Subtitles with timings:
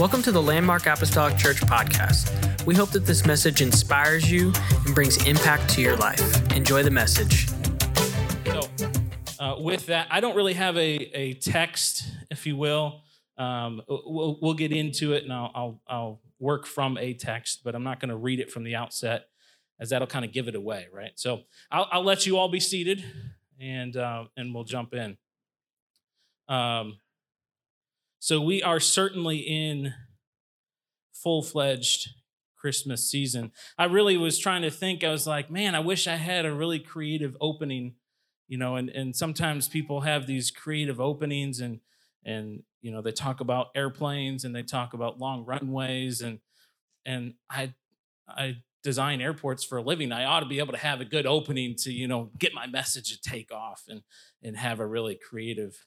[0.00, 2.64] Welcome to the Landmark Apostolic Church podcast.
[2.64, 4.50] We hope that this message inspires you
[4.86, 6.50] and brings impact to your life.
[6.52, 7.48] Enjoy the message.
[8.46, 8.60] So,
[9.38, 13.02] uh, with that, I don't really have a, a text, if you will.
[13.36, 17.74] Um, we'll, we'll get into it and I'll, I'll, I'll work from a text, but
[17.74, 19.26] I'm not going to read it from the outset
[19.78, 21.12] as that'll kind of give it away, right?
[21.16, 23.04] So I'll, I'll let you all be seated
[23.60, 25.18] and, uh, and we'll jump in.
[26.48, 27.00] Um,
[28.20, 29.94] so we are certainly in
[31.12, 32.10] full fledged
[32.56, 33.52] Christmas season.
[33.78, 36.52] I really was trying to think, I was like, man, I wish I had a
[36.52, 37.94] really creative opening,
[38.46, 41.80] you know, and, and sometimes people have these creative openings and,
[42.22, 46.40] and, you know, they talk about airplanes and they talk about long runways and,
[47.06, 47.72] and I,
[48.28, 50.12] I design airports for a living.
[50.12, 52.66] I ought to be able to have a good opening to, you know, get my
[52.66, 54.02] message to take off and,
[54.42, 55.86] and have a really creative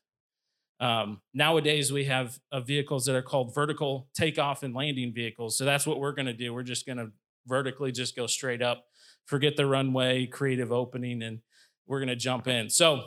[0.83, 5.57] um, nowadays, we have uh, vehicles that are called vertical takeoff and landing vehicles.
[5.57, 6.53] So that's what we're going to do.
[6.53, 7.07] We're just going to
[7.47, 8.83] vertically just go straight up,
[9.25, 11.39] forget the runway, creative opening, and
[11.87, 12.69] we're going to jump in.
[12.69, 13.01] So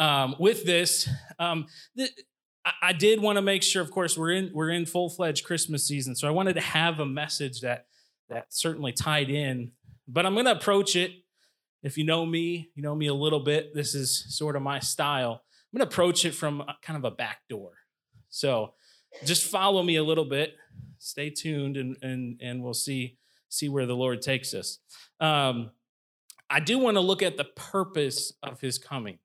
[0.00, 2.10] um, with this, um, th-
[2.82, 3.82] I-, did want to make sure.
[3.82, 6.98] Of course, we're in we're in full fledged Christmas season, so I wanted to have
[6.98, 7.86] a message that
[8.30, 9.70] that certainly tied in.
[10.08, 11.12] But I'm going to approach it.
[11.84, 13.74] If you know me, you know me a little bit.
[13.74, 15.42] This is sort of my style.
[15.72, 17.72] I'm going to approach it from kind of a back door.
[18.28, 18.74] So
[19.24, 20.56] just follow me a little bit.
[20.98, 23.18] Stay tuned, and and and we'll see
[23.48, 24.78] see where the Lord takes us.
[25.20, 25.70] Um,
[26.48, 29.18] I do want to look at the purpose of His coming.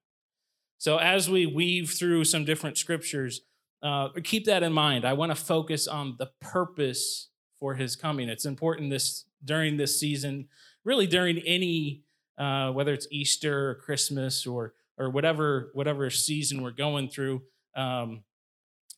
[0.78, 3.42] So as we weave through some different scriptures,
[3.82, 5.04] uh, keep that in mind.
[5.04, 8.28] I want to focus on the purpose for His coming.
[8.28, 10.48] It's important this during this season,
[10.84, 12.02] really during any
[12.38, 17.42] uh, whether it's Easter or Christmas or or whatever whatever season we're going through
[17.76, 18.22] um,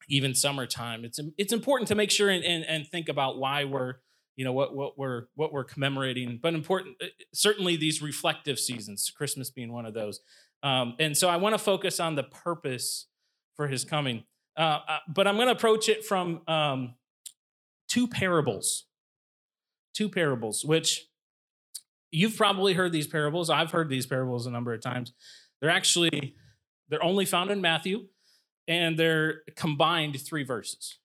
[0.08, 3.94] even summertime it's it's important to make sure and, and, and think about why we're
[4.36, 9.11] you know what what we're what we're commemorating but important uh, certainly these reflective seasons
[9.14, 10.20] christmas being one of those.
[10.62, 13.06] Um, and so i want to focus on the purpose
[13.55, 14.24] for his coming.
[14.56, 16.94] Uh, uh but i'm going to approach it from um,
[17.89, 18.84] two parables.
[19.94, 21.08] Two parables which
[22.12, 23.50] you've probably heard these parables.
[23.50, 25.12] I've heard these parables a number of times
[25.61, 26.35] they're actually
[26.89, 28.07] they're only found in Matthew,
[28.67, 30.98] and they're combined three verses.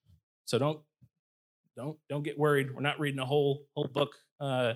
[0.44, 0.80] So don't
[1.76, 2.74] don't don't get worried.
[2.74, 4.74] We're not reading a whole whole book uh,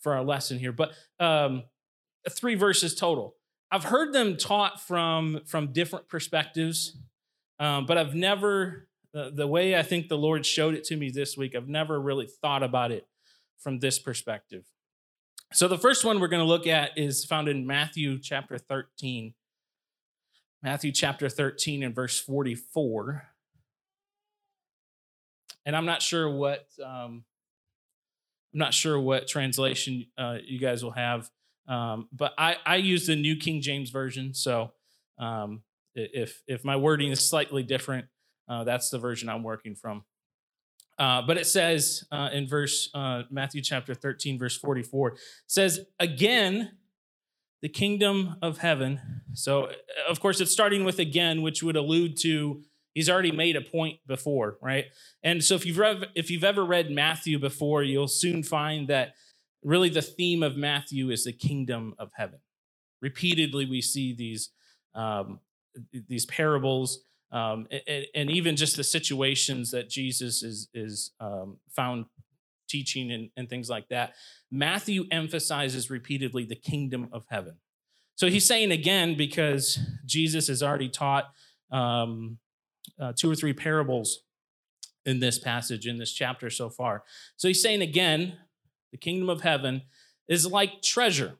[0.00, 1.64] for our lesson here, but um,
[2.30, 3.36] three verses total.
[3.70, 6.96] I've heard them taught from from different perspectives,
[7.58, 11.10] um, but I've never the, the way I think the Lord showed it to me
[11.10, 11.54] this week.
[11.54, 13.06] I've never really thought about it
[13.58, 14.64] from this perspective.
[15.54, 19.34] So the first one we're going to look at is found in Matthew chapter 13.
[20.62, 23.28] Matthew chapter 13 and verse 44.
[25.66, 27.24] And I'm not sure what um,
[28.52, 31.30] I'm not sure what translation uh, you guys will have,
[31.68, 34.34] um, but I, I use the New King James version.
[34.34, 34.72] So
[35.18, 35.62] um,
[35.94, 38.06] if if my wording is slightly different,
[38.48, 40.04] uh, that's the version I'm working from.
[41.02, 45.16] Uh, but it says uh, in verse uh, Matthew chapter 13, verse 44,
[45.48, 46.78] says, Again,
[47.60, 49.00] the kingdom of heaven.
[49.32, 49.72] So, uh,
[50.08, 52.62] of course, it's starting with again, which would allude to
[52.94, 54.84] he's already made a point before, right?
[55.24, 59.14] And so, if you've if you've ever read Matthew before, you'll soon find that
[59.64, 62.38] really the theme of Matthew is the kingdom of heaven.
[63.00, 64.50] Repeatedly, we see these
[64.94, 65.40] um,
[66.08, 67.00] these parables
[67.32, 72.04] um, and, and, even just the situations that Jesus is is um, found
[72.68, 74.12] teaching and, and things like that.
[74.50, 77.56] Matthew emphasizes repeatedly the kingdom of heaven.
[78.16, 81.32] So he's saying again because Jesus has already taught
[81.70, 82.38] um,
[83.00, 84.20] uh, two or three parables
[85.04, 87.02] in this passage in this chapter so far.
[87.36, 88.36] So he's saying again,
[88.92, 89.82] the kingdom of heaven
[90.28, 91.38] is like treasure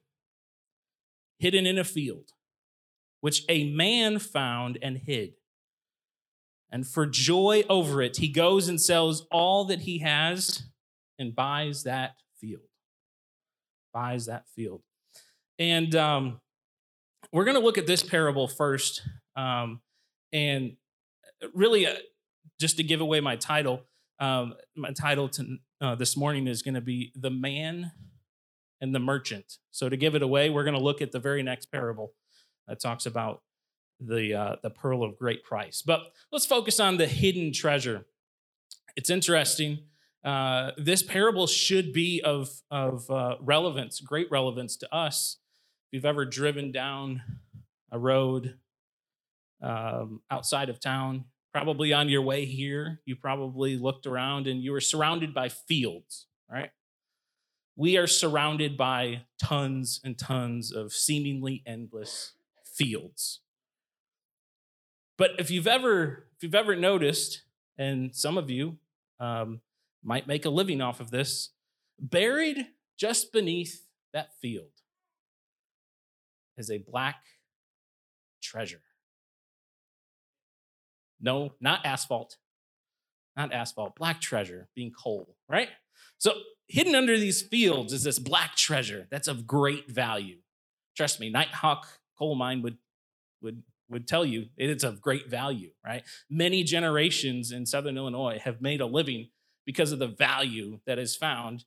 [1.38, 2.30] hidden in a field,
[3.20, 5.34] which a man found and hid.
[6.72, 10.64] And for joy over it, he goes and sells all that he has
[11.18, 12.62] and buys that field.
[13.92, 14.80] Buys that field.
[15.58, 16.40] And um,
[17.30, 19.02] we're going to look at this parable first.
[19.36, 19.82] Um,
[20.32, 20.76] and
[21.54, 21.94] really, uh,
[22.58, 23.82] just to give away my title,
[24.18, 27.92] um, my title to, uh, this morning is going to be The Man
[28.80, 29.58] and the Merchant.
[29.72, 32.14] So, to give it away, we're going to look at the very next parable
[32.66, 33.42] that talks about
[34.06, 35.82] the uh, the pearl of great price.
[35.82, 36.00] But
[36.30, 38.06] let's focus on the hidden treasure.
[38.96, 39.78] It's interesting.
[40.24, 45.38] Uh, this parable should be of of uh, relevance, great relevance to us.
[45.88, 47.22] If you've ever driven down
[47.90, 48.58] a road
[49.60, 54.72] um, outside of town, Probably on your way here, you probably looked around and you
[54.72, 56.70] were surrounded by fields, right?
[57.76, 62.32] We are surrounded by tons and tons of seemingly endless
[62.64, 63.40] fields.
[65.18, 67.42] But if you've ever if you've ever noticed,
[67.78, 68.78] and some of you
[69.20, 69.60] um,
[70.02, 71.50] might make a living off of this,
[71.98, 72.66] buried
[72.98, 74.70] just beneath that field
[76.56, 77.22] is a black
[78.42, 78.82] treasure.
[81.20, 82.36] No, not asphalt.
[83.36, 85.68] Not asphalt, black treasure being coal, right?
[86.18, 86.34] So,
[86.68, 90.38] hidden under these fields is this black treasure that's of great value.
[90.96, 91.86] Trust me, Knight Hawk
[92.18, 92.76] coal mine would,
[93.40, 93.62] would,
[93.92, 96.02] would tell you it's of great value, right?
[96.28, 99.28] Many generations in Southern Illinois have made a living
[99.64, 101.64] because of the value that is found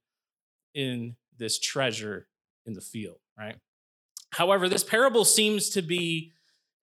[0.73, 2.27] in this treasure
[2.65, 3.55] in the field, right?
[4.31, 6.33] However, this parable seems to be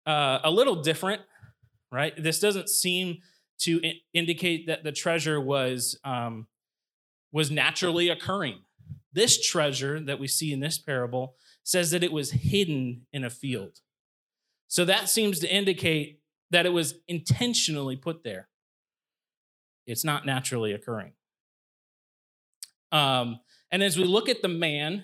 [0.06, 1.22] uh, a little different
[1.92, 2.14] right?
[2.18, 3.20] This doesn't seem
[3.60, 6.48] to I- indicate that the treasure was um,
[7.32, 8.60] was naturally occurring.
[9.14, 13.30] This treasure that we see in this parable says that it was hidden in a
[13.30, 13.80] field.
[14.72, 16.22] So that seems to indicate
[16.52, 18.48] that it was intentionally put there.
[19.86, 21.12] It's not naturally occurring.
[22.94, 25.04] Um, and as we look at the man,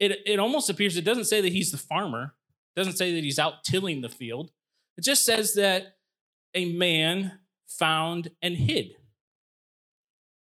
[0.00, 2.34] it, it almost appears, it doesn't say that he's the farmer,
[2.74, 4.52] it doesn't say that he's out tilling the field.
[4.96, 5.96] It just says that
[6.54, 8.92] a man found and hid.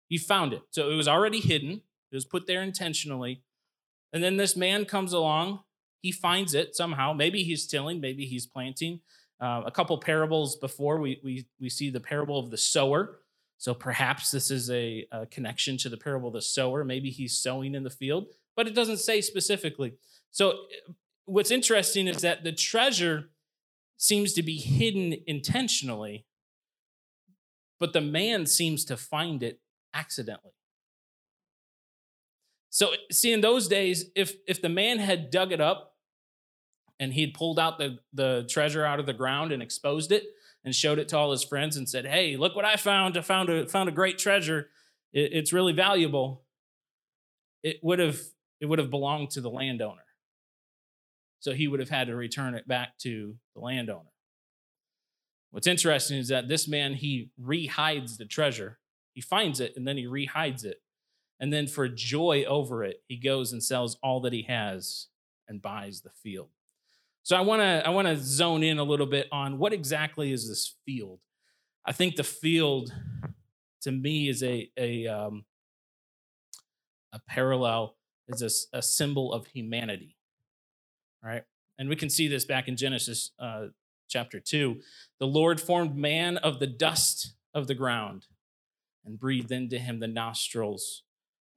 [0.07, 0.61] He found it.
[0.71, 1.81] So it was already hidden,
[2.13, 3.43] it was put there intentionally.
[4.13, 5.63] And then this man comes along,
[6.01, 7.13] he finds it somehow.
[7.13, 9.01] Maybe he's tilling, maybe he's planting.
[9.41, 13.19] Uh, a couple parables before, we, we, we see the parable of the sower.
[13.57, 16.83] So perhaps this is a, a connection to the parable of the sower.
[16.83, 19.93] Maybe he's sowing in the field, but it doesn't say specifically.
[20.31, 20.53] So
[21.25, 23.29] what's interesting is that the treasure
[23.97, 26.25] seems to be hidden intentionally,
[27.79, 29.59] but the man seems to find it
[29.93, 30.53] accidentally.
[32.69, 35.88] So, see, in those days, if if the man had dug it up
[36.99, 40.23] and he'd pulled out the, the treasure out of the ground and exposed it
[40.65, 43.17] and showed it to all his friends and said, Hey, look what I found.
[43.17, 44.69] I found a found a great treasure.
[45.13, 46.43] It, it's really valuable.
[47.63, 48.19] It would have
[48.59, 50.03] it would have belonged to the landowner.
[51.39, 54.11] So he would have had to return it back to the landowner.
[55.51, 58.79] What's interesting is that this man, he rehides the treasure.
[59.13, 60.81] He finds it and then he rehides it.
[61.39, 65.07] And then for joy over it, he goes and sells all that he has
[65.47, 66.49] and buys the field.
[67.29, 70.33] So I want to I want to zone in a little bit on what exactly
[70.33, 71.19] is this field.
[71.85, 72.91] I think the field,
[73.81, 75.45] to me, is a a um,
[77.13, 77.97] a parallel,
[78.29, 80.15] is a, a symbol of humanity
[81.23, 81.43] right?
[81.77, 83.67] And we can see this back in Genesis uh,
[84.09, 84.79] chapter 2.
[85.19, 88.25] The Lord formed man of the dust of the ground
[89.05, 91.03] and breathed into him the nostrils,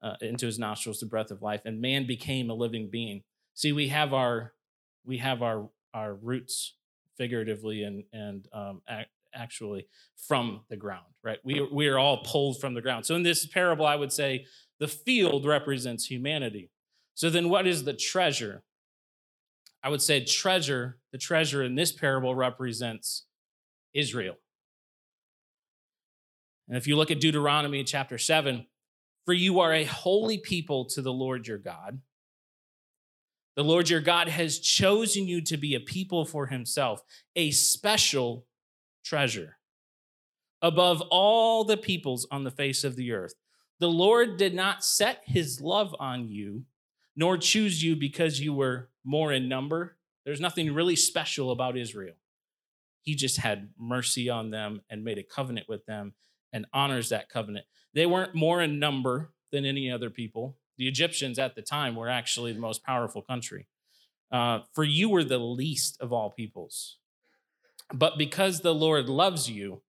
[0.03, 3.23] uh, into his nostrils the breath of life, and man became a living being.
[3.55, 4.53] See, we have our
[5.05, 6.75] we have our our roots
[7.17, 8.83] figuratively and and um,
[9.35, 11.39] actually from the ground, right?
[11.45, 13.07] We we are all pulled from the ground.
[13.07, 14.47] So in this parable, I would say
[14.79, 16.71] the field represents humanity.
[17.15, 18.63] So then, what is the treasure?
[19.83, 23.27] I would say treasure, the treasure in this parable represents
[23.95, 24.37] Israel.
[26.69, 28.67] And if you look at Deuteronomy chapter 7,
[29.25, 32.01] for you are a holy people to the Lord your God.
[33.57, 37.03] The Lord your God has chosen you to be a people for himself,
[37.37, 38.47] a special
[39.05, 39.59] treasure
[40.63, 43.35] above all the peoples on the face of the earth.
[43.81, 46.65] The Lord did not set his love on you,
[47.17, 49.97] nor choose you because you were more in number.
[50.25, 52.15] There's nothing really special about Israel.
[53.03, 56.15] He just had mercy on them and made a covenant with them
[56.53, 57.67] and honors that covenant.
[57.93, 60.57] They weren't more in number than any other people.
[60.83, 63.69] The Egyptians at the time were actually the most powerful country.
[64.33, 66.99] Uh, for you were the least of all peoples.
[67.95, 69.83] But because the Lord loves you,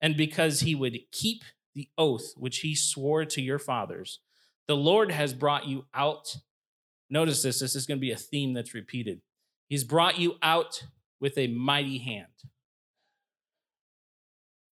[0.00, 1.42] and because he would keep
[1.74, 4.20] the oath which he swore to your fathers,
[4.68, 6.36] the Lord has brought you out
[7.10, 9.22] Notice this, this is going to be a theme that's repeated.
[9.68, 10.84] He's brought you out
[11.20, 12.26] with a mighty hand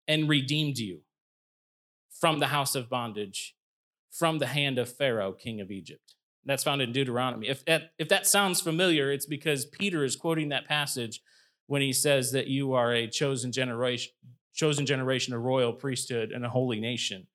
[0.07, 1.01] and redeemed you
[2.21, 3.56] from the house of bondage,
[4.19, 6.15] from the hand of Pharaoh, king of Egypt.
[6.45, 7.49] That's found in Deuteronomy.
[7.49, 11.21] If that, if that sounds familiar, it's because Peter is quoting that passage
[11.67, 14.13] when he says that you are a chosen generation,
[14.55, 17.27] chosen generation, a royal priesthood, and a holy nation.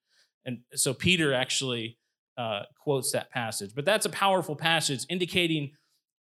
[0.46, 1.98] And so Peter actually
[2.38, 3.76] uh, quotes that passage.
[3.76, 5.72] But that's a powerful passage indicating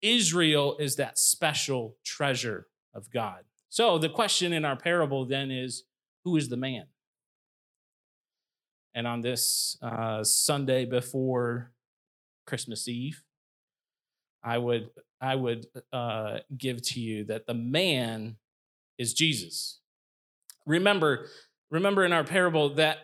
[0.03, 3.45] Israel is that special treasure of God.
[3.69, 5.85] So the question in our parable then is
[6.25, 6.87] Who is the man?
[8.95, 11.73] And on this uh, Sunday before
[12.47, 13.23] Christmas Eve,
[14.43, 18.37] I would I would uh, give to you that the man
[18.99, 19.81] is Jesus.
[20.67, 21.27] Remember,
[21.71, 22.99] remember in our parable that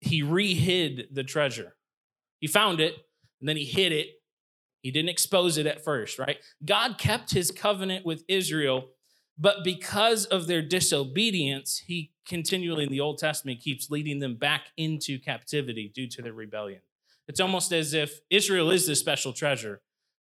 [0.00, 1.76] he rehid the treasure.
[2.40, 2.94] He found it
[3.40, 4.08] and then he hid it.
[4.82, 6.38] He didn't expose it at first, right?
[6.64, 8.88] God kept his covenant with Israel,
[9.38, 14.66] but because of their disobedience, he continually in the Old Testament keeps leading them back
[14.76, 16.80] into captivity due to their rebellion.
[17.26, 19.80] It's almost as if Israel is the special treasure,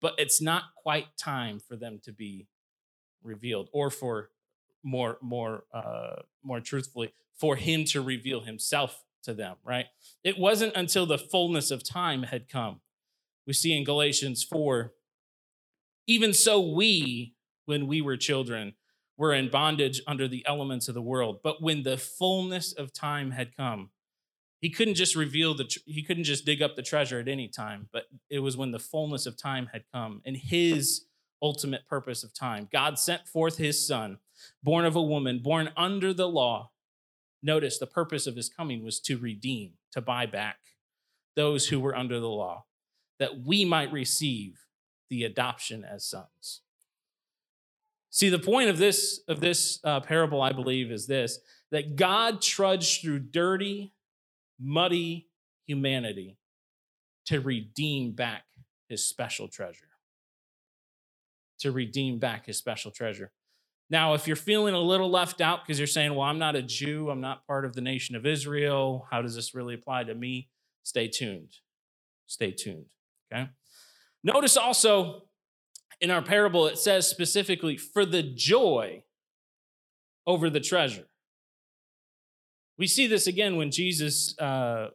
[0.00, 2.47] but it's not quite time for them to be
[3.23, 4.31] revealed or for
[4.83, 9.87] more more uh more truthfully for him to reveal himself to them right
[10.23, 12.81] it wasn't until the fullness of time had come
[13.47, 14.93] we see in galatians 4
[16.07, 17.35] even so we
[17.65, 18.75] when we were children
[19.17, 21.41] were in bondage under the elements of the world.
[21.43, 23.91] But when the fullness of time had come
[24.61, 27.89] he couldn't just reveal the he couldn't just dig up the treasure at any time
[27.93, 31.05] but it was when the fullness of time had come and his
[31.43, 32.69] ultimate purpose of time.
[32.73, 34.19] God sent forth his son
[34.63, 36.71] born of a woman born under the law.
[37.43, 40.59] Notice the purpose of his coming was to redeem to buy back
[41.37, 42.65] those who were under the law
[43.19, 44.67] that we might receive
[45.11, 46.63] the adoption as sons
[48.17, 51.39] see the point of this of this uh, parable i believe is this
[51.71, 53.93] that god trudged through dirty
[54.59, 55.29] muddy
[55.67, 56.39] humanity
[57.27, 58.45] to redeem back
[58.89, 59.89] his special treasure.
[61.61, 63.33] To redeem back his special treasure.
[63.89, 66.63] Now, if you're feeling a little left out because you're saying, well, I'm not a
[66.63, 70.15] Jew, I'm not part of the nation of Israel, how does this really apply to
[70.15, 70.49] me?
[70.83, 71.53] Stay tuned.
[72.27, 72.87] Stay tuned.
[73.33, 73.49] Okay.
[74.25, 75.23] Notice also
[76.00, 79.03] in our parable, it says specifically, for the joy
[80.26, 81.07] over the treasure.
[82.79, 84.91] We see this again when Jesus uh,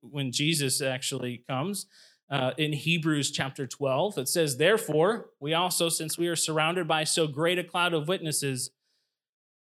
[0.00, 1.86] when Jesus actually comes
[2.30, 4.18] uh, in Hebrews chapter 12.
[4.18, 8.08] It says, Therefore, we also, since we are surrounded by so great a cloud of
[8.08, 8.70] witnesses,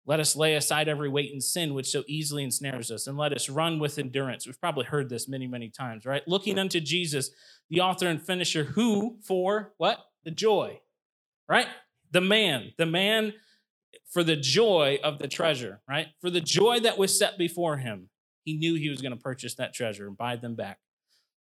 [0.06, 3.32] let us lay aside every weight and sin which so easily ensnares us, and let
[3.32, 4.46] us run with endurance.
[4.46, 6.26] We've probably heard this many, many times, right?
[6.26, 7.30] Looking unto Jesus,
[7.68, 9.98] the author and finisher, who for what?
[10.28, 10.78] The joy,
[11.48, 11.68] right?
[12.10, 13.32] The man, the man
[14.12, 16.08] for the joy of the treasure, right?
[16.20, 18.10] For the joy that was set before him,
[18.44, 20.80] he knew he was going to purchase that treasure and buy them back.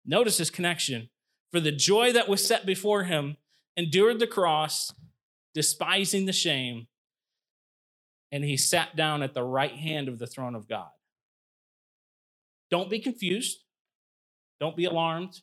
[0.05, 1.09] Notice his connection.
[1.53, 3.39] For the joy that was set before him,
[3.79, 4.93] endured the cross,
[5.55, 6.87] despising the shame,
[8.31, 10.91] and he sat down at the right hand of the throne of God.
[12.71, 13.57] Don't be confused.
[14.61, 15.41] Don't be alarmed.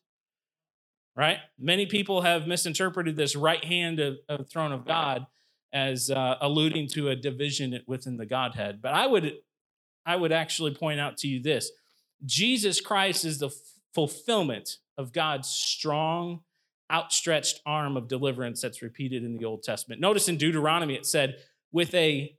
[1.15, 1.37] Right?
[1.59, 5.27] Many people have misinterpreted this right hand of, of throne of God
[5.71, 8.81] as uh, alluding to a division within the Godhead.
[8.81, 9.33] But I would,
[10.05, 11.71] I would actually point out to you this
[12.25, 13.53] Jesus Christ is the f-
[13.93, 16.41] fulfillment of God's strong,
[16.91, 20.01] outstretched arm of deliverance that's repeated in the Old Testament.
[20.01, 21.37] Notice in Deuteronomy it said,
[21.71, 22.35] with a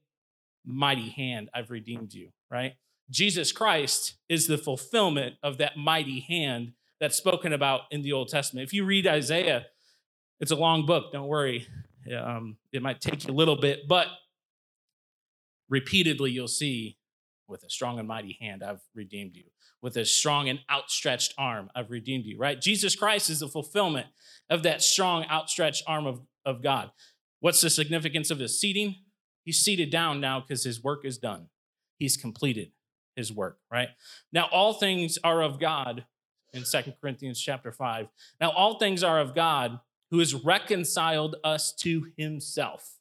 [0.64, 2.74] mighty hand I've redeemed you, right?
[3.10, 6.72] Jesus Christ is the fulfillment of that mighty hand
[7.04, 8.66] that's spoken about in the Old Testament.
[8.66, 9.66] If you read Isaiah,
[10.40, 11.66] it's a long book, don't worry.
[12.18, 14.06] Um, it might take you a little bit, but
[15.68, 16.96] repeatedly you'll see
[17.46, 19.44] with a strong and mighty hand, I've redeemed you.
[19.82, 22.58] With a strong and outstretched arm, I've redeemed you, right?
[22.58, 24.06] Jesus Christ is the fulfillment
[24.48, 26.90] of that strong, outstretched arm of, of God.
[27.40, 28.94] What's the significance of his seating?
[29.44, 31.48] He's seated down now because his work is done.
[31.98, 32.72] He's completed
[33.14, 33.88] his work, right?
[34.32, 36.06] Now, all things are of God
[36.54, 38.08] in Second Corinthians chapter 5.
[38.40, 39.80] Now, all things are of God
[40.10, 42.98] who has reconciled us to himself.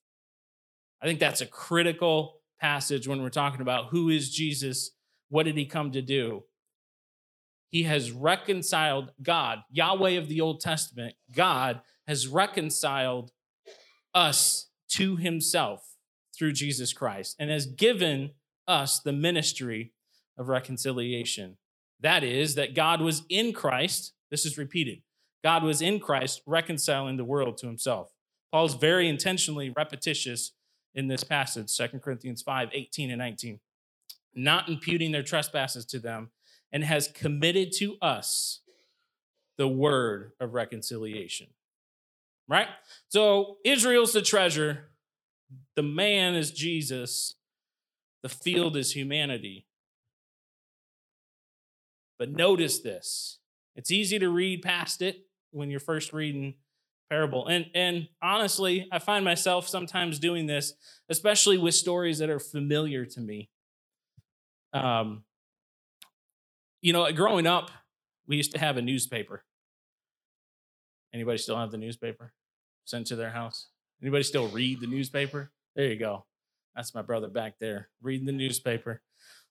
[1.01, 4.91] I think that's a critical passage when we're talking about who is Jesus,
[5.29, 6.43] what did he come to do?
[7.69, 13.31] He has reconciled God, Yahweh of the Old Testament, God has reconciled
[14.13, 15.95] us to himself
[16.37, 18.31] through Jesus Christ and has given
[18.67, 19.93] us the ministry
[20.37, 21.57] of reconciliation.
[22.03, 24.13] That is, that God was in Christ.
[24.29, 25.01] This is repeated.
[25.43, 28.13] God was in Christ reconciling the world to himself.
[28.51, 30.51] Paul's very intentionally repetitious
[30.93, 33.59] in this passage, 2 Corinthians 5 18 and 19,
[34.35, 36.29] not imputing their trespasses to them,
[36.71, 38.59] and has committed to us
[39.57, 41.47] the word of reconciliation.
[42.47, 42.67] Right?
[43.07, 44.89] So Israel's the treasure,
[45.75, 47.35] the man is Jesus,
[48.21, 49.65] the field is humanity.
[52.23, 53.39] But notice this
[53.75, 56.53] it's easy to read past it when you're first reading
[57.09, 57.47] parable.
[57.47, 60.71] And and honestly, I find myself sometimes doing this,
[61.09, 63.49] especially with stories that are familiar to me.
[64.71, 65.25] Um,
[66.81, 67.71] you know, growing up,
[68.25, 69.43] we used to have a newspaper.
[71.13, 72.31] Anybody still have the newspaper
[72.85, 73.67] sent to their house?
[74.01, 75.51] Anybody still read the newspaper?
[75.75, 76.25] There you go.
[76.73, 79.01] That's my brother back there reading the newspaper.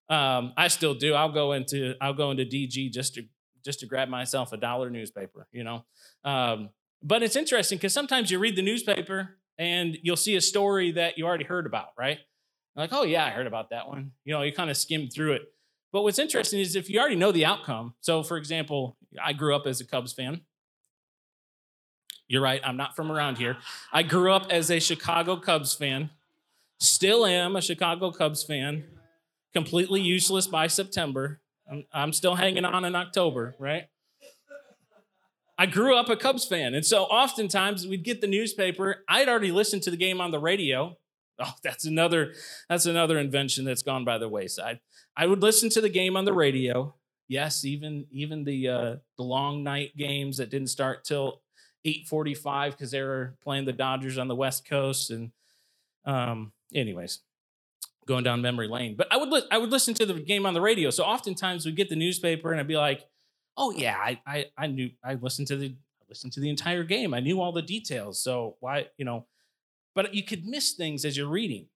[0.09, 1.14] Um, I still do.
[1.14, 3.25] I'll go into I'll go into DG just to
[3.64, 5.85] just to grab myself a dollar newspaper, you know.
[6.25, 6.71] Um,
[7.02, 11.18] but it's interesting because sometimes you read the newspaper and you'll see a story that
[11.18, 12.18] you already heard about, right?
[12.76, 14.12] Like, oh yeah, I heard about that one.
[14.25, 15.42] You know, you kind of skim through it.
[15.92, 17.94] But what's interesting is if you already know the outcome.
[18.00, 20.40] So, for example, I grew up as a Cubs fan.
[22.28, 23.59] You're right, I'm not from around here.
[23.92, 26.11] I grew up as a Chicago Cubs fan.
[26.80, 28.85] Still am a Chicago Cubs fan.
[29.54, 31.40] Completely useless by September.
[31.71, 33.85] I'm, I'm still hanging on in October, right?
[35.59, 36.75] I grew up a Cubs fan.
[36.75, 39.04] And so oftentimes we'd get the newspaper.
[39.09, 40.97] I'd already listened to the game on the radio.
[41.38, 42.35] Oh, that's another
[42.68, 44.80] that's another invention that's gone by the wayside.
[45.16, 46.94] I would listen to the game on the radio.
[47.28, 51.42] Yes, even even the uh, the long night games that didn't start till
[51.87, 55.11] 8:45 because they were playing the Dodgers on the West Coast.
[55.11, 55.32] And
[56.04, 57.21] um, anyways,
[58.06, 58.94] going down memory lane.
[58.97, 60.90] But I would li- I would listen to the game on the radio.
[60.90, 63.04] So oftentimes we'd get the newspaper and I'd be like,
[63.56, 66.85] oh yeah, I I, I knew I listened to the I listened to the entire
[66.85, 67.14] game.
[67.14, 68.23] I knew all the details.
[68.23, 69.26] So why you know?
[69.94, 71.66] But you could miss things as you're reading.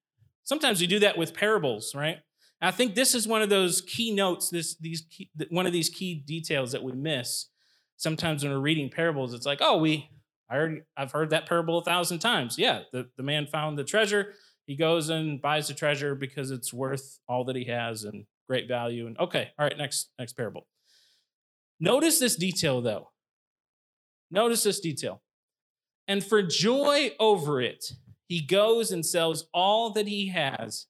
[0.42, 2.18] Sometimes we do that with parables, right?
[2.62, 5.90] I think this is one of those key notes, this these key, one of these
[5.90, 7.46] key details that we miss.
[7.98, 10.08] Sometimes when we're reading parables, it's like, oh, we
[10.48, 12.58] I already I've heard that parable a thousand times.
[12.58, 14.34] Yeah, the, the man found the treasure.
[14.66, 18.68] He goes and buys the treasure because it's worth all that he has and great
[18.68, 19.06] value.
[19.06, 20.66] And okay, all right, next next parable.
[21.78, 23.10] Notice this detail though.
[24.30, 25.22] Notice this detail.
[26.08, 27.92] And for joy over it,
[28.28, 30.86] he goes and sells all that he has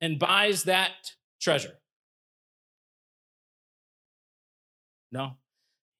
[0.00, 1.78] and buys that treasure?
[5.10, 5.36] No.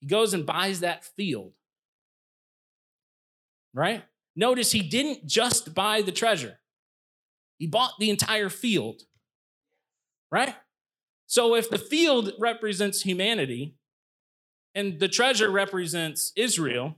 [0.01, 1.53] He goes and buys that field.
[3.75, 4.03] Right?
[4.35, 6.59] Notice he didn't just buy the treasure,
[7.59, 9.03] he bought the entire field.
[10.31, 10.55] Right?
[11.27, 13.75] So if the field represents humanity
[14.75, 16.97] and the treasure represents Israel,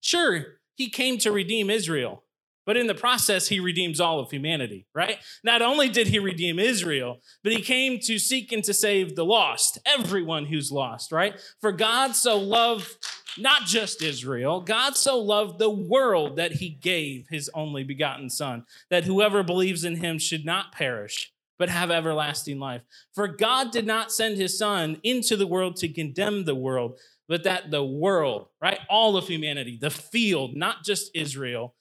[0.00, 2.22] sure, he came to redeem Israel.
[2.64, 5.18] But in the process, he redeems all of humanity, right?
[5.44, 9.24] Not only did he redeem Israel, but he came to seek and to save the
[9.24, 11.40] lost, everyone who's lost, right?
[11.60, 12.96] For God so loved
[13.38, 18.64] not just Israel, God so loved the world that he gave his only begotten Son,
[18.90, 22.82] that whoever believes in him should not perish, but have everlasting life.
[23.14, 27.44] For God did not send his Son into the world to condemn the world, but
[27.44, 28.80] that the world, right?
[28.88, 31.74] All of humanity, the field, not just Israel,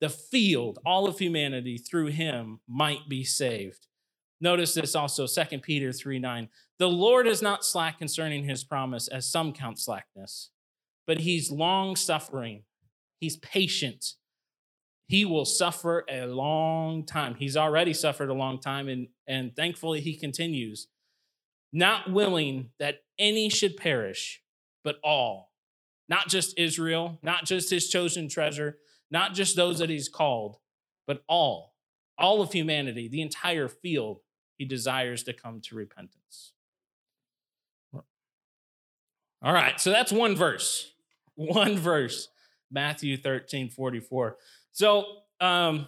[0.00, 3.86] the field, all of humanity through him might be saved.
[4.40, 6.48] Notice this also, 2 Peter 3 9.
[6.78, 10.50] The Lord is not slack concerning his promise, as some count slackness,
[11.06, 12.62] but he's long suffering.
[13.20, 14.04] He's patient.
[15.06, 17.34] He will suffer a long time.
[17.34, 20.88] He's already suffered a long time, and, and thankfully he continues,
[21.72, 24.42] not willing that any should perish,
[24.82, 25.52] but all.
[26.08, 28.78] Not just Israel, not just his chosen treasure,
[29.10, 30.56] not just those that he's called,
[31.06, 31.74] but all,
[32.18, 34.20] all of humanity, the entire field,
[34.56, 36.52] he desires to come to repentance.
[39.42, 40.93] All right, so that's one verse.
[41.36, 42.28] One verse,
[42.70, 44.36] Matthew 13, 44.
[44.72, 45.04] So
[45.40, 45.86] um,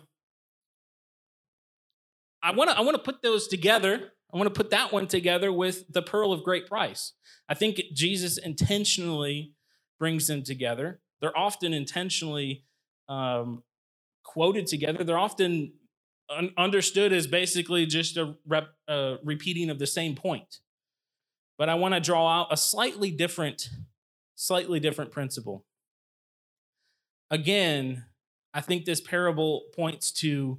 [2.42, 4.12] I want to I want to put those together.
[4.32, 7.12] I want to put that one together with the pearl of great price.
[7.48, 9.52] I think Jesus intentionally
[9.98, 11.00] brings them together.
[11.20, 12.64] They're often intentionally
[13.08, 13.62] um,
[14.24, 15.04] quoted together.
[15.04, 15.72] They're often
[16.28, 20.58] un- understood as basically just a rep, uh, repeating of the same point.
[21.58, 23.70] But I want to draw out a slightly different,
[24.36, 25.64] slightly different principle.
[27.30, 28.04] Again,
[28.54, 30.58] I think this parable points to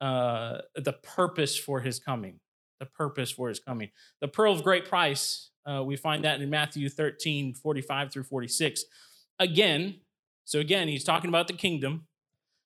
[0.00, 2.38] uh, the purpose for his coming.
[2.78, 3.90] The purpose for his coming.
[4.20, 8.84] The pearl of great price, uh, we find that in Matthew 13, 45 through 46.
[9.38, 10.00] Again,
[10.44, 12.06] so again, he's talking about the kingdom.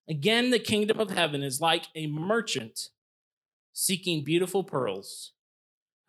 [0.08, 2.88] Again, the kingdom of heaven is like a merchant
[3.72, 5.32] seeking beautiful pearls,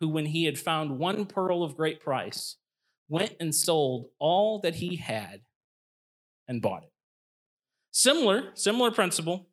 [0.00, 2.56] who, when he had found one pearl of great price,
[3.12, 5.42] went and sold all that he had
[6.48, 6.92] and bought it.
[7.90, 9.48] Similar, similar principle.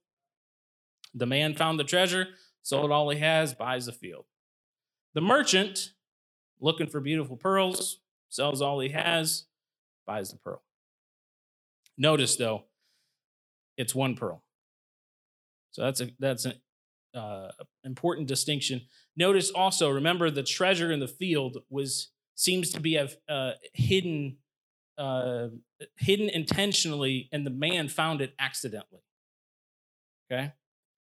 [1.13, 2.27] The man found the treasure,
[2.63, 4.23] sold all he has, buys a field.
[5.13, 5.89] The merchant,
[6.61, 9.47] looking for beautiful pearls, sells all he has,
[10.07, 10.63] buys the pearl.
[11.97, 12.63] Notice though,
[13.75, 14.41] it's one pearl.
[15.71, 16.53] So that's a that's an
[17.13, 17.49] uh,
[17.83, 18.83] important distinction.
[19.17, 24.37] Notice also, remember, the treasure in the field was seems to be uh, hidden,
[24.97, 25.49] uh,
[25.97, 29.01] hidden intentionally, and the man found it accidentally.
[30.31, 30.53] Okay,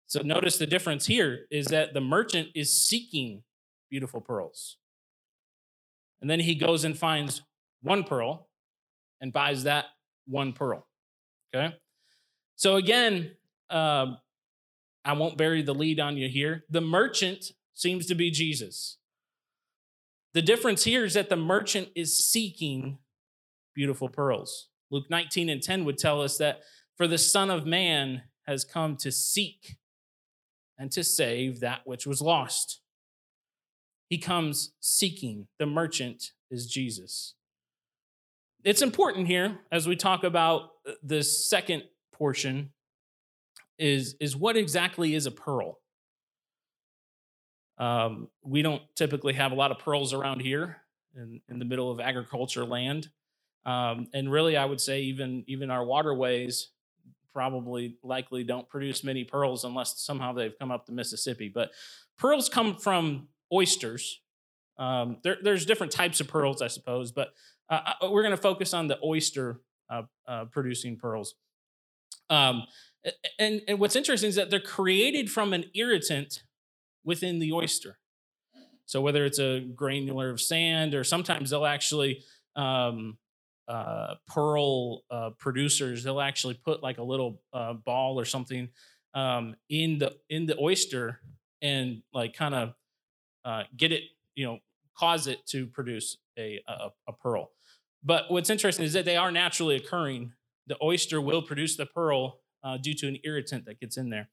[0.06, 3.44] so notice the difference here is that the merchant is seeking
[3.90, 4.78] beautiful pearls,
[6.22, 7.42] and then he goes and finds
[7.82, 8.48] one pearl
[9.20, 9.88] and buys that
[10.26, 10.88] one pearl.
[11.54, 11.76] Okay,
[12.56, 13.32] so again,
[13.70, 14.14] uh,
[15.04, 16.64] I won't bury the lead on you here.
[16.70, 19.00] The merchant seems to be Jesus.
[20.36, 22.98] The difference here is that the merchant is seeking
[23.74, 24.68] beautiful pearls.
[24.92, 26.60] Luke 19 and 10 would tell us that
[26.98, 29.78] for the Son of Man has come to seek
[30.78, 32.82] and to save that which was lost.
[34.10, 35.48] He comes seeking.
[35.58, 37.36] The merchant is Jesus.
[38.66, 42.72] It's important here as we talk about uh, the second portion
[43.80, 45.80] is is what exactly is a pearl.
[47.78, 50.78] Um, we don't typically have a lot of pearls around here
[51.16, 53.10] in, in the middle of agriculture land,
[53.66, 56.70] um, and really, I would say even even our waterways
[57.34, 61.52] probably likely don't produce many pearls unless somehow they've come up the Mississippi.
[61.54, 61.72] But
[62.18, 64.22] pearls come from oysters.
[64.78, 67.34] Um, there, there's different types of pearls, I suppose, but
[67.70, 69.60] uh, uh we're going to focus on the oyster
[69.90, 71.36] uh, uh, producing pearls.
[72.30, 72.64] Um,
[73.38, 76.44] and, and what's interesting is that they're created from an irritant
[77.06, 77.98] within the oyster.
[78.86, 82.24] So whether it's a granular of sand or sometimes they'll actually
[82.56, 83.18] um,
[83.68, 88.70] uh, pearl uh, producers they'll actually put like a little uh, ball or something
[89.16, 91.20] um, in the in the oyster
[91.62, 92.74] and like kind of
[93.44, 94.04] uh, get it
[94.36, 94.60] you know
[94.96, 97.52] cause it to produce a, a, a pearl.
[98.04, 100.34] But what's interesting is that they are naturally occurring.
[100.68, 104.30] The oyster will produce the pearl uh, due to an irritant that gets in there.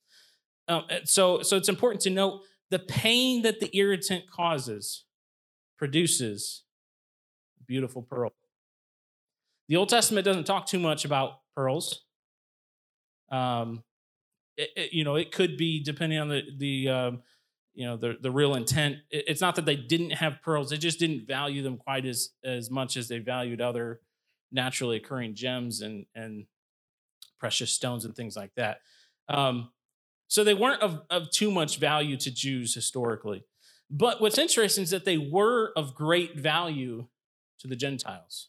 [0.69, 5.05] Um, so, so it's important to note the pain that the irritant causes
[5.77, 6.65] produces
[7.67, 8.33] beautiful pearl.
[9.69, 12.07] The Old Testament doesn't talk too much about pearls.
[13.31, 13.85] Um,
[14.57, 17.23] it, it, you know, it could be depending on the the um,
[17.75, 18.97] you know the the real intent.
[19.11, 22.31] It, it's not that they didn't have pearls; they just didn't value them quite as
[22.43, 24.01] as much as they valued other
[24.51, 26.47] naturally occurring gems and and
[27.39, 28.79] precious stones and things like that.
[29.29, 29.72] Um,
[30.33, 33.45] so they weren't of, of too much value to Jews historically.
[33.91, 37.09] But what's interesting is that they were of great value
[37.61, 38.49] to the Gentiles,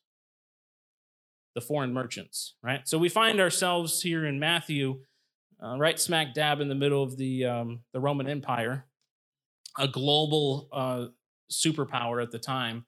[1.56, 2.88] the foreign merchants, right?
[2.88, 5.02] So we find ourselves here in Matthew,
[5.62, 8.86] uh, right smack dab in the middle of the, um, the Roman Empire,
[9.78, 11.08] a global uh,
[11.52, 12.86] superpower at the time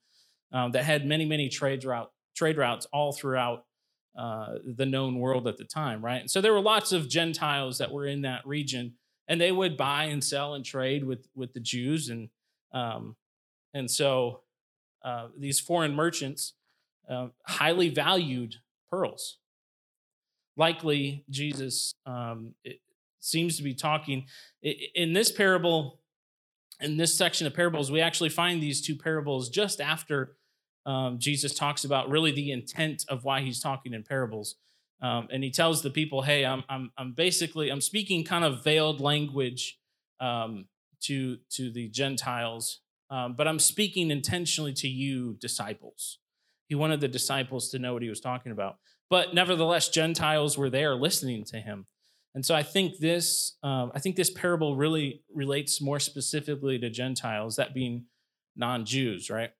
[0.54, 3.66] um, that had many, many trade, route, trade routes all throughout
[4.18, 6.22] uh, the known world at the time, right?
[6.22, 8.94] And so there were lots of Gentiles that were in that region,
[9.28, 12.30] and they would buy and sell and trade with with the Jews, and
[12.72, 13.16] um,
[13.74, 14.42] and so
[15.04, 16.54] uh, these foreign merchants
[17.10, 18.56] uh, highly valued
[18.90, 19.38] pearls.
[20.58, 22.54] Likely, Jesus um,
[23.20, 24.26] seems to be talking
[24.62, 26.00] in this parable.
[26.82, 30.36] In this section of parables, we actually find these two parables just after
[30.86, 34.56] um, Jesus talks about really the intent of why he's talking in parables.
[35.02, 38.64] Um, and he tells the people, hey, I'm, I'm, I'm basically, I'm speaking kind of
[38.64, 39.78] veiled language
[40.20, 40.66] um,
[41.02, 46.20] to, to the Gentiles, um, but I'm speaking intentionally to you, disciples.
[46.68, 48.78] He wanted the disciples to know what he was talking about.
[49.10, 51.86] But nevertheless, Gentiles were there listening to him.
[52.34, 56.90] And so I think this, um, I think this parable really relates more specifically to
[56.90, 58.06] Gentiles, that being
[58.56, 59.52] non-Jews, right?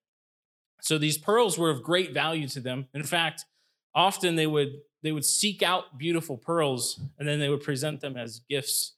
[0.82, 2.88] So these pearls were of great value to them.
[2.94, 3.46] In fact,
[3.94, 4.70] often they would
[5.04, 8.96] they would seek out beautiful pearls and then they would present them as gifts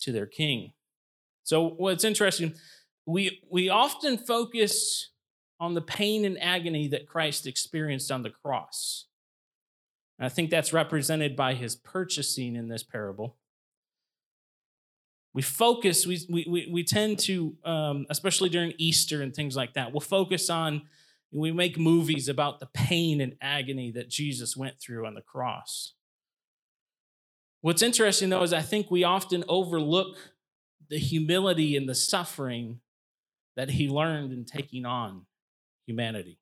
[0.00, 0.72] to their king.
[1.44, 2.54] So what's interesting,
[3.06, 5.10] we we often focus
[5.60, 9.06] on the pain and agony that Christ experienced on the cross.
[10.18, 13.36] And I think that's represented by his purchasing in this parable.
[15.34, 19.92] We focus, we, we, we tend to, um, especially during Easter and things like that,
[19.92, 20.82] we'll focus on
[21.32, 25.94] we make movies about the pain and agony that Jesus went through on the cross.
[27.62, 30.16] What's interesting, though, is I think we often overlook
[30.90, 32.80] the humility and the suffering
[33.56, 35.26] that he learned in taking on
[35.86, 36.38] humanity.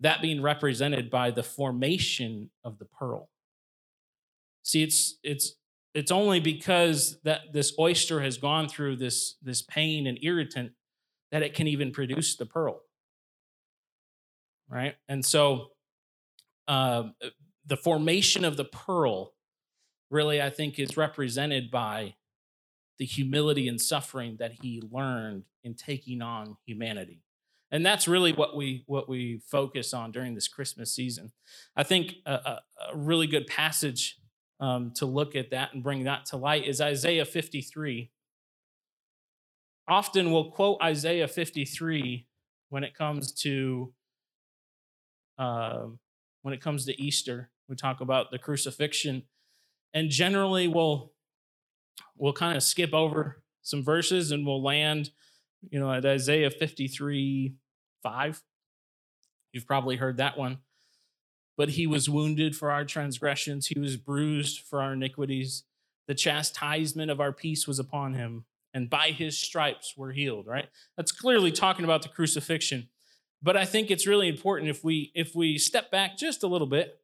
[0.00, 3.30] That being represented by the formation of the pearl.
[4.62, 5.54] See, it's it's
[5.94, 10.72] it's only because that this oyster has gone through this, this pain and irritant
[11.30, 12.83] that it can even produce the pearl
[14.68, 14.94] right?
[15.08, 15.68] And so
[16.68, 17.04] uh,
[17.66, 19.32] the formation of the pearl
[20.10, 22.14] really, I think, is represented by
[22.98, 27.22] the humility and suffering that he learned in taking on humanity.
[27.70, 31.32] And that's really what we what we focus on during this Christmas season.
[31.74, 32.60] I think a, a,
[32.92, 34.18] a really good passage
[34.60, 38.10] um, to look at that and bring that to light is Isaiah 53.
[39.88, 42.26] Often we'll quote Isaiah 53
[42.68, 43.92] when it comes to
[45.38, 45.86] uh,
[46.42, 47.50] when it comes to Easter.
[47.68, 49.22] We talk about the crucifixion,
[49.92, 51.12] and generally we'll
[52.16, 55.10] we'll kind of skip over some verses and we'll land,
[55.70, 57.54] you know, at Isaiah 53
[58.02, 58.42] 5.
[59.52, 60.58] You've probably heard that one.
[61.56, 65.64] But he was wounded for our transgressions, he was bruised for our iniquities.
[66.06, 68.44] The chastisement of our peace was upon him,
[68.74, 70.68] and by his stripes we're healed, right?
[70.96, 72.88] That's clearly talking about the crucifixion.
[73.44, 76.66] But I think it's really important if we if we step back just a little
[76.66, 76.98] bit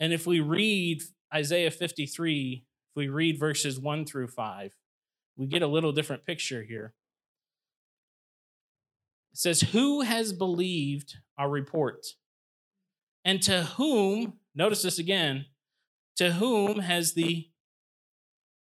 [0.00, 4.74] and if we read Isaiah 53, if we read verses 1 through 5,
[5.36, 6.92] we get a little different picture here.
[9.32, 12.04] It says, Who has believed our report?
[13.24, 15.46] And to whom, notice this again,
[16.16, 17.48] to whom has the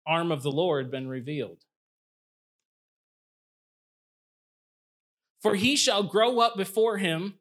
[0.04, 1.64] arm of the Lord been revealed?
[5.44, 7.34] For he shall grow up before him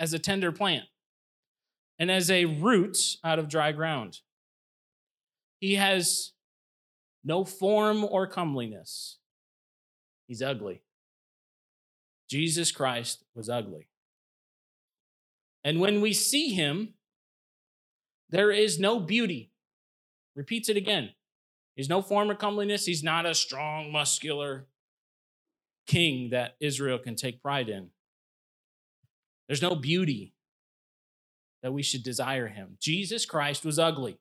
[0.00, 0.86] as a tender plant
[1.96, 4.18] and as a root out of dry ground.
[5.60, 6.32] He has
[7.22, 9.18] no form or comeliness.
[10.26, 10.82] He's ugly.
[12.28, 13.86] Jesus Christ was ugly.
[15.62, 16.94] And when we see him,
[18.28, 19.52] there is no beauty.
[20.34, 21.10] Repeats it again.
[21.76, 22.86] He's no form of comeliness.
[22.86, 24.66] He's not a strong, muscular
[25.86, 27.88] king that Israel can take pride in.
[29.46, 30.34] There's no beauty
[31.62, 32.76] that we should desire him.
[32.80, 34.18] Jesus Christ was ugly.